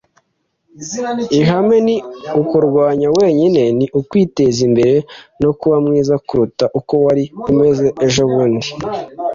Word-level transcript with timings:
Ihame 1.39 1.77
ni 1.87 1.95
ukurwanya 2.41 3.07
wenyine. 3.17 3.61
Ni 3.77 3.85
ukwiteza 3.99 4.59
imbere, 4.67 4.95
no 5.41 5.51
kuba 5.59 5.77
mwiza 5.85 6.15
kuruta 6.27 6.65
uko 6.79 6.93
wari 7.05 7.23
umeze 7.51 7.87
ejobundi.” 8.05 8.69